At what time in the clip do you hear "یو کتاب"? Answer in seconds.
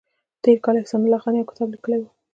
1.35-1.67